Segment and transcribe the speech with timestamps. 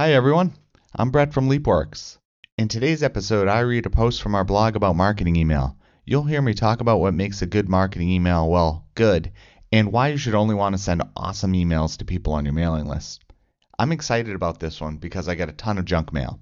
[0.00, 0.54] Hi everyone,
[0.96, 2.16] I'm Brett from LeapWorks.
[2.56, 5.76] In today's episode, I read a post from our blog about marketing email.
[6.06, 9.30] You'll hear me talk about what makes a good marketing email, well, good,
[9.70, 12.86] and why you should only want to send awesome emails to people on your mailing
[12.86, 13.26] list.
[13.78, 16.40] I'm excited about this one because I get a ton of junk mail.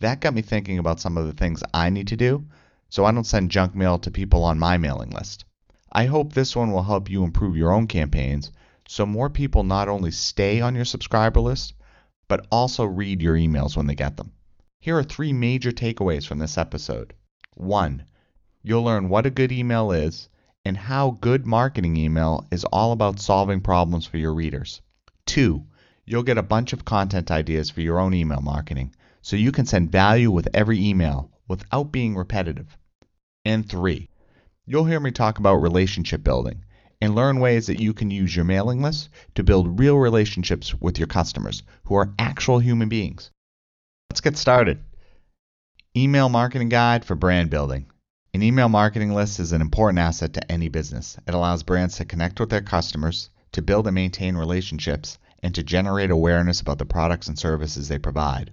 [0.00, 2.44] That got me thinking about some of the things I need to do
[2.90, 5.46] so I don't send junk mail to people on my mailing list.
[5.90, 8.52] I hope this one will help you improve your own campaigns
[8.86, 11.72] so more people not only stay on your subscriber list,
[12.32, 14.32] but also read your emails when they get them.
[14.80, 17.12] Here are three major takeaways from this episode.
[17.56, 18.06] 1.
[18.62, 20.30] You'll learn what a good email is
[20.64, 24.80] and how good marketing email is all about solving problems for your readers.
[25.26, 25.62] 2.
[26.06, 29.66] You'll get a bunch of content ideas for your own email marketing so you can
[29.66, 32.78] send value with every email without being repetitive.
[33.44, 34.08] And 3.
[34.64, 36.64] You'll hear me talk about relationship building
[37.02, 41.00] and learn ways that you can use your mailing list to build real relationships with
[41.00, 43.32] your customers who are actual human beings.
[44.08, 44.78] Let's get started.
[45.96, 47.86] Email Marketing Guide for Brand Building.
[48.32, 51.18] An email marketing list is an important asset to any business.
[51.26, 55.64] It allows brands to connect with their customers, to build and maintain relationships, and to
[55.64, 58.52] generate awareness about the products and services they provide.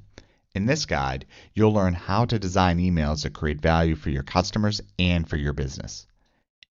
[0.55, 4.81] In this guide, you'll learn how to design emails that create value for your customers
[4.97, 6.07] and for your business.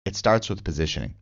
[0.04, 1.14] It starts with positioning.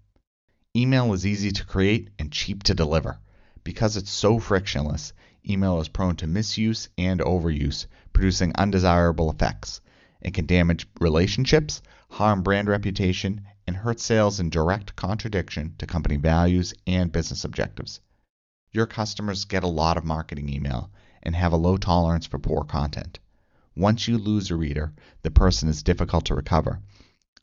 [0.76, 3.18] Email is easy to create and cheap to deliver.
[3.64, 5.14] Because it's so frictionless,
[5.48, 9.80] email is prone to misuse and overuse, producing undesirable effects.
[10.20, 16.18] It can damage relationships, harm brand reputation, and hurt sales in direct contradiction to company
[16.18, 18.00] values and business objectives.
[18.70, 20.90] Your customers get a lot of marketing email
[21.22, 23.18] and have a low tolerance for poor content.
[23.74, 26.80] Once you lose a reader, the person is difficult to recover.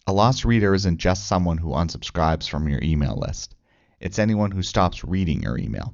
[0.05, 3.55] A lost reader isn't just someone who unsubscribes from your email list.
[4.01, 5.93] It's anyone who stops reading your email.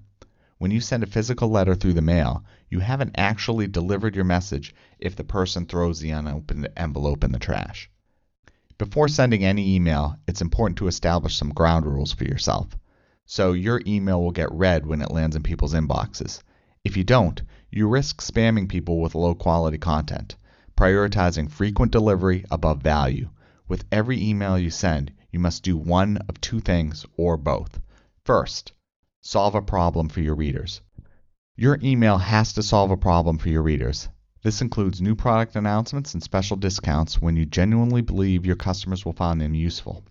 [0.58, 4.74] When you send a physical letter through the mail, you haven't actually delivered your message
[4.98, 7.88] if the person throws the unopened envelope in the trash.
[8.80, 12.76] Before sending any email, it's important to establish some ground rules for yourself.
[13.28, 16.42] So your email will get read when it lands in people's inboxes.
[16.84, 20.36] If you don't, you risk spamming people with low quality content,
[20.76, 23.30] prioritizing frequent delivery above value.
[23.70, 27.80] With every email you send, you must do one of two things or both.
[28.26, 28.74] First,
[29.22, 30.80] Solve a problem for your readers.
[31.58, 34.08] Your email has to solve a problem for your readers.
[34.44, 39.12] This includes new product announcements and special discounts when you genuinely believe your customers will
[39.12, 40.06] find them useful.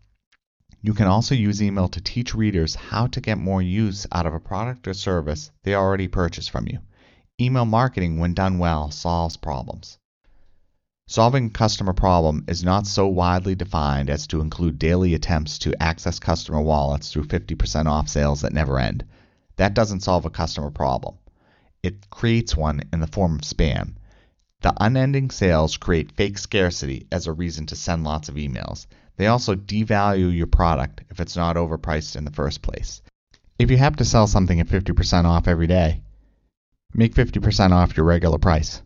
[0.83, 4.35] You can also use email to teach readers how to get more use out of
[4.35, 6.81] a product or service they already purchased from you.
[7.41, 9.99] Email marketing, when done well, solves problems.
[11.11, 15.83] Solving a customer problem is not so widely defined as to include daily attempts to
[15.83, 19.07] access customer wallets through 50% off sales that never end.
[19.57, 21.15] That doesn't solve a customer problem.
[21.83, 23.95] It creates one in the form of spam.
[24.61, 28.85] The unending sales create fake scarcity as a reason to send lots of emails.
[29.17, 33.01] They also devalue your product if it's not overpriced in the first place.
[33.59, 36.03] If you have to sell something at 50% off every day,
[36.93, 38.83] make 50% off your regular price.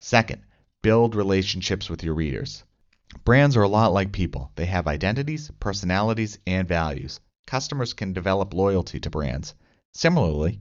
[0.00, 0.40] Second,
[0.82, 2.62] build relationships with your readers.
[3.24, 4.52] Brands are a lot like people.
[4.54, 7.20] They have identities, personalities, and values.
[7.46, 9.54] Customers can develop loyalty to brands.
[9.94, 10.60] Similarly,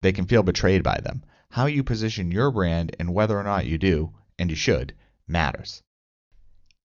[0.00, 1.24] they can feel betrayed by them.
[1.50, 4.94] How you position your brand and whether or not you do, and you should,
[5.26, 5.82] matters.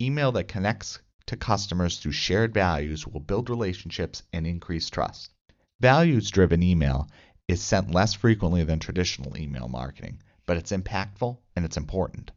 [0.00, 5.32] Email that connects to customers through shared values will build relationships and increase trust.
[5.78, 7.08] Values driven email
[7.46, 12.32] is sent less frequently than traditional email marketing, but it's impactful and it's important.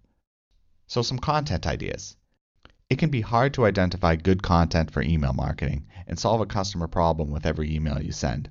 [0.88, 2.16] So, some content ideas.
[2.88, 6.88] It can be hard to identify good content for email marketing and solve a customer
[6.88, 8.50] problem with every email you send.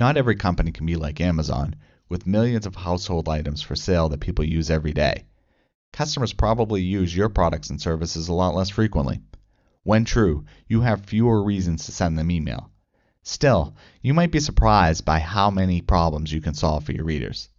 [0.00, 1.76] Not every company can be like Amazon,
[2.08, 5.26] with millions of household items for sale that people use every day.
[5.92, 9.20] Customers probably use your products and services a lot less frequently.
[9.82, 12.70] When true, you have fewer reasons to send them email.
[13.22, 17.50] Still, you might be surprised by how many problems you can solve for your readers.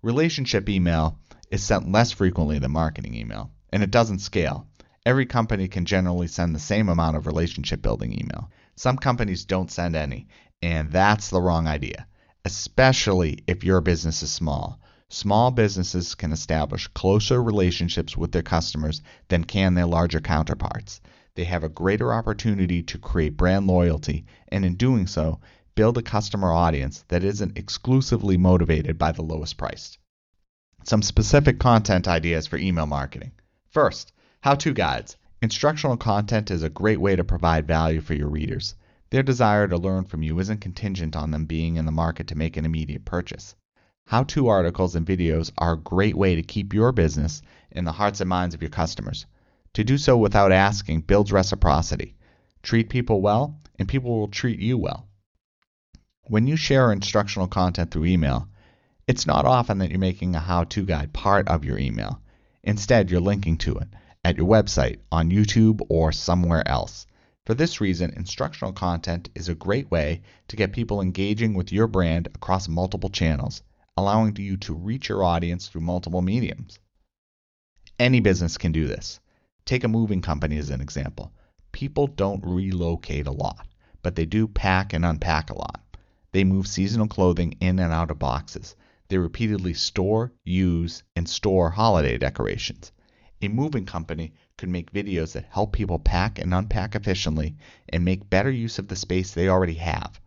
[0.00, 1.18] Relationship email
[1.50, 4.66] is sent less frequently than marketing email and it doesn't scale.
[5.04, 8.50] Every company can generally send the same amount of relationship building email.
[8.76, 10.28] Some companies don't send any,
[10.62, 12.06] and that's the wrong idea,
[12.44, 14.80] especially if your business is small.
[15.08, 21.00] Small businesses can establish closer relationships with their customers than can their larger counterparts.
[21.34, 25.40] They have a greater opportunity to create brand loyalty, and in doing so,
[25.74, 29.96] build a customer audience that isn't exclusively motivated by the lowest price.
[30.84, 33.32] Some specific content ideas for email marketing.
[33.70, 35.16] First, how to guides.
[35.42, 38.74] Instructional content is a great way to provide value for your readers.
[39.10, 42.34] Their desire to learn from you isn't contingent on them being in the market to
[42.34, 43.54] make an immediate purchase.
[44.06, 47.92] How to articles and videos are a great way to keep your business in the
[47.92, 49.26] hearts and minds of your customers.
[49.74, 52.16] To do so without asking builds reciprocity.
[52.62, 55.06] Treat people well, and people will treat you well.
[56.24, 58.48] When you share instructional content through email,
[59.06, 62.22] it's not often that you're making a how to guide part of your email.
[62.68, 63.88] Instead, you're linking to it
[64.22, 67.06] at your website, on YouTube, or somewhere else.
[67.46, 71.86] For this reason, instructional content is a great way to get people engaging with your
[71.86, 73.62] brand across multiple channels,
[73.96, 76.78] allowing you to reach your audience through multiple mediums.
[77.98, 79.18] Any business can do this.
[79.64, 81.32] Take a moving company as an example.
[81.72, 83.66] People don't relocate a lot,
[84.02, 85.82] but they do pack and unpack a lot.
[86.32, 88.76] They move seasonal clothing in and out of boxes.
[89.08, 92.92] They repeatedly store, use, and store holiday decorations.
[93.40, 97.56] A moving company could make videos that help people pack and unpack efficiently
[97.88, 100.20] and make better use of the space they already have.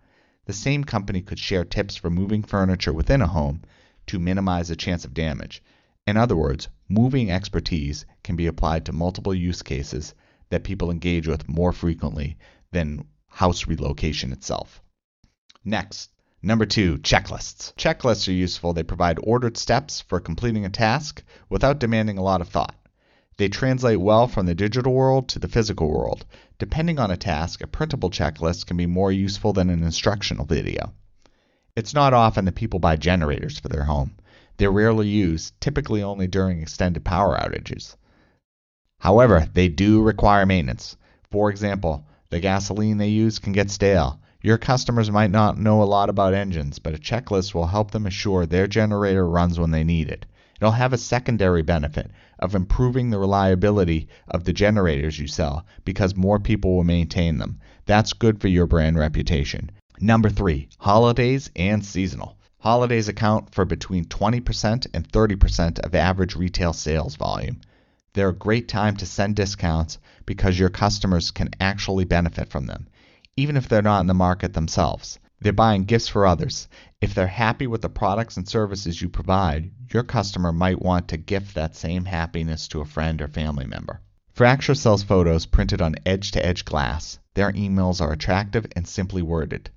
[0.46, 3.62] The same company could share tips for moving furniture within a home
[4.08, 5.62] to minimize the chance of damage.
[6.08, 10.16] In other words, moving expertise can be applied to multiple use cases
[10.50, 12.38] that people engage with more frequently
[12.72, 14.82] than house relocation itself.
[15.64, 16.10] Next,
[16.42, 17.74] number two, checklists.
[17.76, 18.74] Checklists are useful.
[18.74, 22.76] They provide ordered steps for completing a task without demanding a lot of thought.
[23.38, 26.26] They translate well from the digital world to the physical world.
[26.60, 30.94] Depending on a task, a printable checklist can be more useful than an instructional video.
[31.76, 34.16] It's not often that people buy generators for their home.
[34.58, 37.96] They're rarely used, typically only during extended power outages.
[39.00, 40.96] However, they do require maintenance.
[41.32, 44.21] For example, the gasoline they use can get stale.
[44.44, 48.08] Your customers might not know a lot about engines, but a checklist will help them
[48.08, 50.26] assure their generator runs when they need it.
[50.60, 52.10] It'll have a secondary benefit
[52.40, 57.60] of improving the reliability of the generators you sell because more people will maintain them.
[57.86, 59.70] That's good for your brand reputation.
[60.00, 62.36] Number three, holidays and seasonal.
[62.58, 67.62] Holidays account for between 20% and 30% of average retail sales volume.
[68.14, 72.88] They're a great time to send discounts because your customers can actually benefit from them,
[73.38, 75.20] even if they're not in the market themselves.
[75.40, 76.68] They're buying gifts for others.
[77.02, 81.18] If they're happy with the products and services you provide, your customer might want to
[81.18, 84.02] gift that same happiness to a friend or family member.
[84.34, 87.20] Fracture sells photos printed on edge to edge glass.
[87.34, 89.70] Their emails are attractive and simply worded.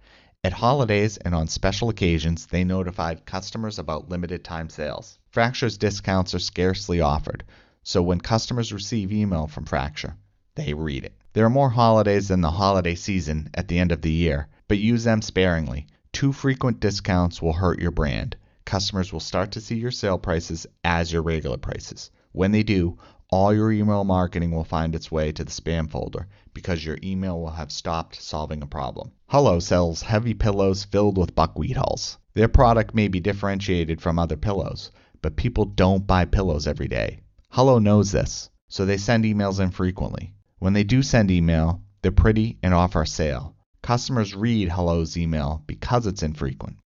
[0.44, 5.18] At holidays and on special occasions, they notified customers about limited time sales.
[5.30, 7.42] Fracture's discounts are scarcely offered,
[7.82, 10.16] so when customers receive email from Fracture,
[10.56, 11.12] they read it.
[11.32, 14.78] There are more holidays than the holiday season at the end of the year, but
[14.78, 15.86] use them sparingly.
[16.12, 18.36] Too frequent discounts will hurt your brand.
[18.64, 22.10] Customers will start to see your sale prices as your regular prices.
[22.30, 22.98] When they do,
[23.30, 27.40] all your email marketing will find its way to the spam folder because your email
[27.40, 29.10] will have stopped solving a problem.
[29.30, 32.18] Hullo sells heavy pillows filled with buckwheat hulls.
[32.34, 37.20] Their product may be differentiated from other pillows, but people don't buy pillows every day.
[37.52, 40.33] Hullo knows this, so they send emails infrequently.
[40.64, 43.54] When they do send email, they're pretty and offer a sale.
[43.82, 46.78] Customers read Hullo's email because it's infrequent.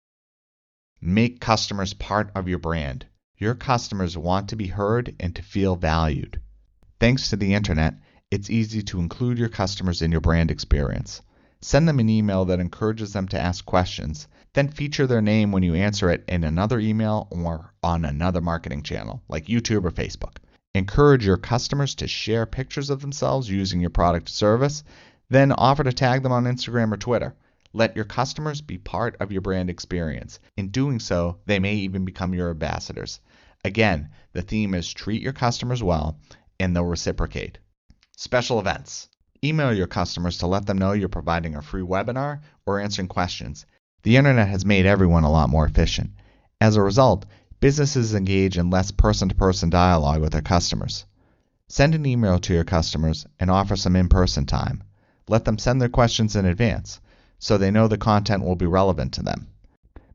[1.00, 3.06] Make customers part of your brand.
[3.36, 6.40] Your customers want to be heard and to feel valued.
[6.98, 7.94] Thanks to the internet,
[8.32, 11.22] it's easy to include your customers in your brand experience.
[11.60, 15.62] Send them an email that encourages them to ask questions, then feature their name when
[15.62, 20.38] you answer it in another email or on another marketing channel like YouTube or Facebook.
[20.74, 24.84] Encourage your customers to share pictures of themselves using your product or service
[25.30, 27.34] then offer to tag them on Instagram or Twitter.
[27.74, 30.40] Let your customers be part of your brand experience.
[30.56, 33.20] In doing so, they may even become your ambassadors.
[33.64, 36.18] Again, the theme is treat your customers well
[36.58, 37.58] and they'll reciprocate.
[38.16, 39.08] Special events.
[39.44, 43.66] Email your customers to let them know you're providing a free webinar or answering questions.
[44.02, 46.12] The internet has made everyone a lot more efficient.
[46.60, 47.26] As a result,
[47.60, 51.04] businesses engage in less person to person dialogue with their customers.
[51.68, 54.82] Send an email to your customers and offer some in person time.
[55.28, 57.00] Let them send their questions in advance
[57.38, 59.48] so they know the content will be relevant to them.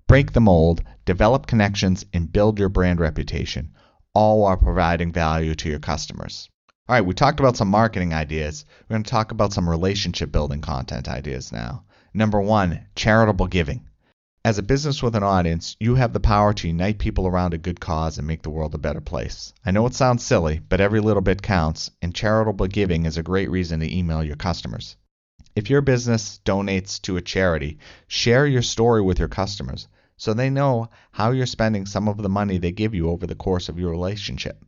[0.08, 3.74] Break the mold, develop connections, and build your brand reputation,
[4.14, 6.50] all while providing value to your customers.
[6.88, 8.66] All right, we talked about some marketing ideas.
[8.82, 11.86] We're going to talk about some relationship building content ideas now.
[12.14, 13.88] Number one, charitable giving.
[14.46, 17.58] As a business with an audience, you have the power to unite people around a
[17.58, 19.54] good cause and make the world a better place.
[19.66, 23.24] I know it sounds silly, but every little bit counts, and charitable giving is a
[23.24, 24.98] great reason to email your customers.
[25.56, 27.78] If your business donates to a charity,
[28.10, 32.28] share your story with your customers so they know how you're spending some of the
[32.28, 34.62] money they give you over the course of your relationship.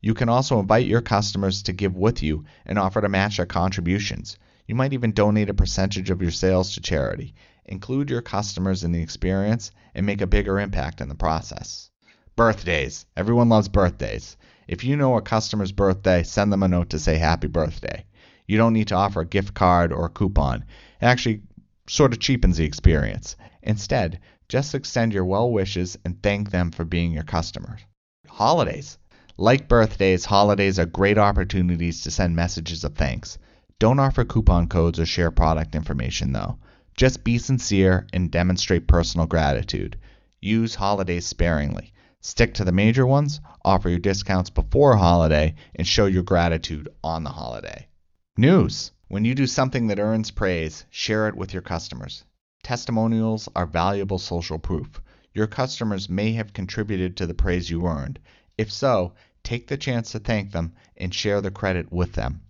[0.00, 3.46] You can also invite your customers to give with you and offer to match their
[3.46, 4.38] contributions.
[4.68, 7.34] You might even donate a percentage of your sales to charity.
[7.64, 11.90] Include your customers in the experience, and make a bigger impact in the process.
[12.34, 13.06] Birthdays.
[13.16, 14.36] Everyone loves birthdays.
[14.66, 18.04] If you know a customer's birthday, send them a note to say happy birthday.
[18.46, 20.64] You don't need to offer a gift card or a coupon.
[21.00, 21.42] It actually
[21.88, 23.36] sort of cheapens the experience.
[23.62, 27.80] Instead, just extend your well wishes and thank them for being your customers.
[28.26, 28.98] Holidays.
[29.36, 33.38] Like birthdays, holidays are great opportunities to send messages of thanks.
[33.78, 36.58] Don't offer coupon codes or share product information though.
[36.96, 39.98] Just be sincere and demonstrate personal gratitude.
[40.40, 41.92] Use holidays sparingly.
[42.20, 46.88] Stick to the major ones, offer your discounts before a holiday, and show your gratitude
[47.02, 47.88] on the holiday.
[48.36, 48.92] News.
[49.08, 52.24] When you do something that earns praise, share it with your customers.
[52.62, 55.02] Testimonials are valuable social proof.
[55.34, 58.18] Your customers may have contributed to the praise you earned.
[58.56, 62.42] If so, take the chance to thank them and share the credit with them.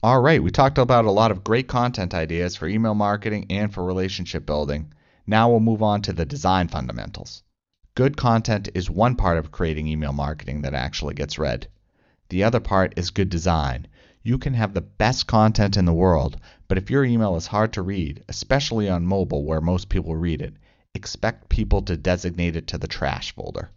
[0.00, 3.74] All right, we talked about a lot of great content ideas for email marketing and
[3.74, 4.92] for relationship building.
[5.26, 7.42] Now we'll move on to the design fundamentals.
[7.96, 11.66] Good content is one part of creating email marketing that actually gets read.
[12.28, 13.88] The other part is good design.
[14.22, 16.36] You can have the best content in the world,
[16.68, 20.42] but if your email is hard to read, especially on mobile where most people read
[20.42, 20.54] it,
[20.94, 23.72] expect people to designate it to the trash folder.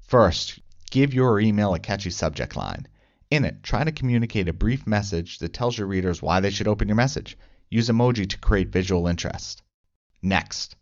[0.00, 0.60] First,
[0.90, 2.88] give your email a catchy subject line.
[3.34, 6.68] In it, try to communicate a brief message that tells your readers why they should
[6.68, 7.36] open your message.
[7.68, 9.60] Use emoji to create visual interest.
[10.22, 10.76] Next,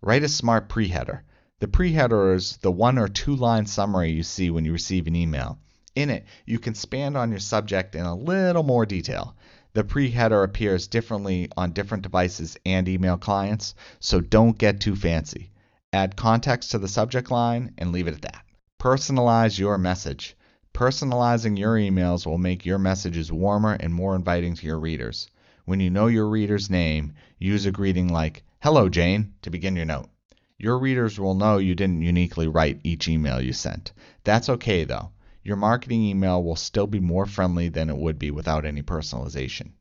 [0.00, 1.22] write a smart pre-header.
[1.60, 5.14] The pre-header is the one or two line summary you see when you receive an
[5.14, 5.58] email.
[5.94, 9.36] In it, you can expand on your subject in a little more detail.
[9.74, 15.50] The pre-header appears differently on different devices and email clients, so don't get too fancy.
[15.92, 18.46] Add context to the subject line and leave it at that.
[18.80, 20.34] Personalize your message.
[20.74, 25.28] Personalizing your emails will make your messages warmer and more inviting to your readers.
[25.66, 29.84] When you know your reader's name, use a greeting like, Hello, Jane, to begin your
[29.84, 30.08] note.
[30.56, 33.92] Your readers will know you didn't uniquely write each email you sent.
[34.24, 35.10] That's okay though.
[35.42, 39.72] Your marketing email will still be more friendly than it would be without any personalization.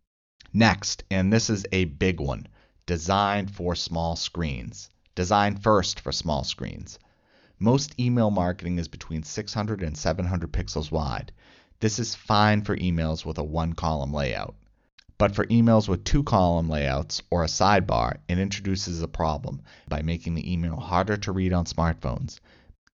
[0.51, 2.47] Next, and this is a big one,
[2.85, 4.89] design for small screens.
[5.15, 6.99] Design first for small screens.
[7.63, 11.31] Most email marketing is between 600 and 700 pixels wide.
[11.79, 14.55] This is fine for emails with a one column layout.
[15.19, 20.01] But for emails with two column layouts or a sidebar, it introduces a problem by
[20.01, 22.39] making the email harder to read on smartphones.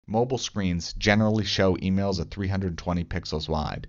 [0.08, 3.86] Mobile screens generally show emails at 320 pixels wide.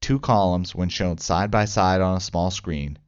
[0.00, 2.98] Two columns, when shown side by side on a small screen,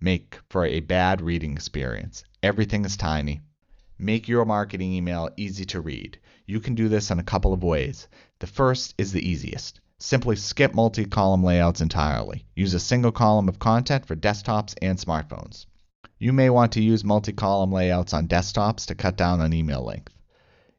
[0.00, 2.24] make for a bad reading experience.
[2.42, 3.42] Everything is tiny.
[3.98, 6.18] Make your marketing email easy to read.
[6.46, 8.08] You can do this in a couple of ways.
[8.40, 9.80] The first is the easiest.
[9.98, 12.44] Simply skip multi-column layouts entirely.
[12.56, 15.66] Use a single column of content for desktops and smartphones.
[16.18, 20.12] You may want to use multi-column layouts on desktops to cut down on email length.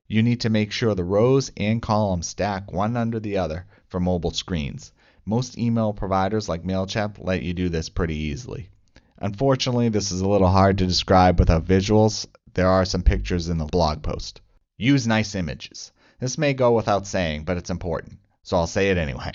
[0.08, 4.00] You need to make sure the rows and columns stack one under the other for
[4.00, 4.92] mobile screens.
[5.26, 8.70] Most email providers like MailChimp let you do this pretty easily.
[9.18, 12.28] Unfortunately, this is a little hard to describe without visuals.
[12.56, 14.42] There are some pictures in the blog post.
[14.78, 15.92] Use nice images.
[16.20, 19.32] This may go without saying, but it's important so I'll say it anyway.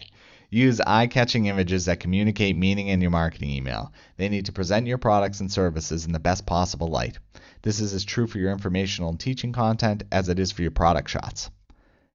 [0.50, 3.92] Use eye catching images that communicate meaning in your marketing email.
[4.16, 7.18] They need to present your products and services in the best possible light.
[7.62, 10.70] This is as true for your informational and teaching content as it is for your
[10.70, 11.50] product shots.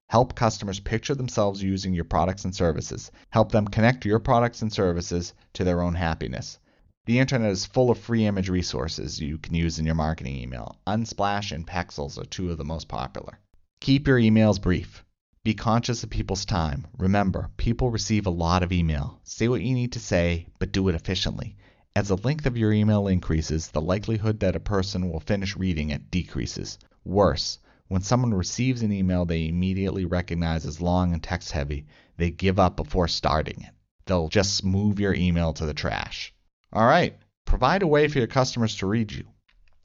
[0.08, 3.12] Help customers picture themselves using your products and services.
[3.30, 6.60] Help them connect your products and services to their own happiness.
[7.06, 10.80] The internet is full of free image resources you can use in your marketing email.
[10.88, 13.38] Unsplash and Pexels are two of the most popular.
[13.80, 15.06] Keep your emails brief.
[15.44, 16.88] Be conscious of people's time.
[16.98, 19.20] Remember, people receive a lot of email.
[19.24, 21.56] Say what you need to say, but do it efficiently.
[21.96, 25.92] As the length of your email increases, the likelihood that a person will finish reading
[25.92, 26.80] it decreases.
[27.04, 31.86] Worse, when someone receives an email they immediately recognize as long and text heavy,
[32.18, 33.76] they give up before starting it.
[34.08, 36.34] They'll just move your email to the trash.
[36.75, 39.24] All right, provide a way for your customers to read you.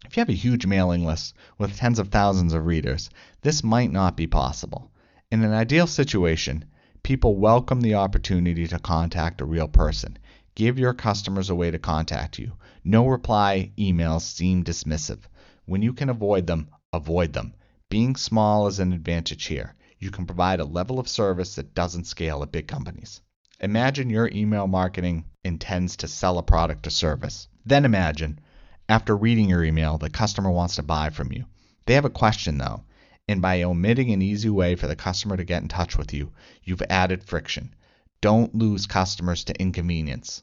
[0.05, 3.11] If you have a huge mailing list with tens of thousands of readers,
[3.43, 4.91] this might not be possible.
[5.31, 6.65] In an ideal situation,
[7.05, 10.19] people welcome the opportunity to contact a real person.
[10.57, 12.55] Give your customers a way to contact you.
[12.83, 15.21] No reply emails seem dismissive.
[15.67, 17.55] When you can avoid them, avoid them.
[17.89, 19.77] Being small is an advantage here.
[20.01, 23.21] You can provide a level of service that doesn't scale at big companies.
[23.61, 27.49] Imagine your email marketing intends to sell a product or service.
[27.65, 28.41] Then imagine,
[28.89, 31.45] after reading your email, the customer wants to buy from you.
[31.87, 32.85] They have a question though
[33.29, 36.33] and by omitting an easy way for the customer to get in touch with you,
[36.65, 37.73] you've added friction.
[38.21, 40.43] Don't lose customers to inconvenience.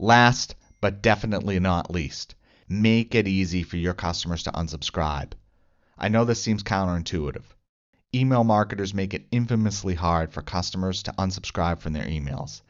[0.00, 2.34] Last, but definitely not least,
[2.68, 5.34] Make it easy for your customers to unsubscribe.
[5.98, 7.44] I know this seems counterintuitive.
[8.14, 12.62] Email marketers make it infamously hard for customers to unsubscribe from their emails.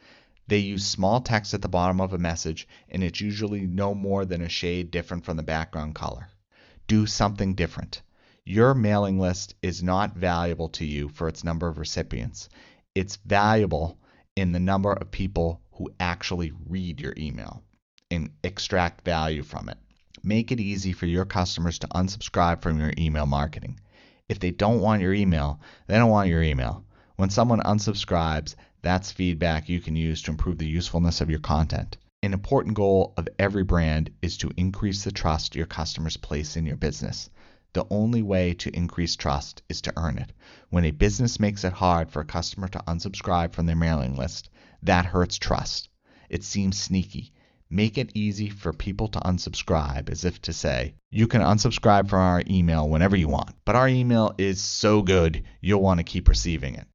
[0.47, 4.25] They use small text at the bottom of a message, and it's usually no more
[4.25, 6.29] than a shade different from the background color.
[6.87, 8.01] Do something different.
[8.43, 12.49] Your mailing list is not valuable to you for its number of recipients.
[12.95, 13.99] It's valuable
[14.35, 17.61] in the number of people who actually read your email
[18.09, 19.77] and extract value from it.
[20.23, 23.79] Make it easy for your customers to unsubscribe from your email marketing.
[24.27, 26.83] If they don't want your email, they don't want your email.
[27.15, 31.97] When someone unsubscribes, that's feedback you can use to improve the usefulness of your content.
[32.23, 36.65] An important goal of every brand is to increase the trust your customers place in
[36.65, 37.29] your business.
[37.73, 40.33] The only way to increase trust is to earn it.
[40.71, 44.49] When a business makes it hard for a customer to unsubscribe from their mailing list,
[44.81, 45.89] that hurts trust.
[46.29, 47.31] It seems sneaky.
[47.69, 52.19] Make it easy for people to unsubscribe, as if to say, you can unsubscribe from
[52.19, 56.29] our email whenever you want, but our email is so good you'll want to keep
[56.29, 56.87] receiving it.